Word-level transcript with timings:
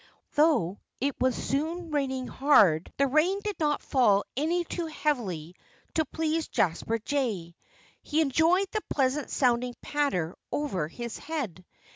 Though 0.33 0.79
it 0.99 1.15
was 1.21 1.35
soon 1.35 1.91
raining 1.91 2.25
hard, 2.27 2.91
the 2.97 3.05
rain 3.05 3.39
did 3.43 3.59
not 3.59 3.83
fall 3.83 4.23
any 4.35 4.63
too 4.63 4.87
heavily 4.87 5.53
to 5.93 6.05
please 6.05 6.47
Jasper 6.47 6.97
Jay. 6.97 7.55
He 8.01 8.19
enjoyed 8.21 8.65
the 8.71 8.81
pleasant 8.89 9.29
sounding 9.29 9.75
patter 9.83 10.35
over 10.51 10.87
his 10.87 11.19
head. 11.19 11.63